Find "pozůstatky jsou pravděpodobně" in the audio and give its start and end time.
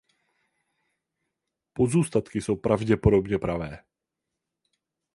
1.73-3.39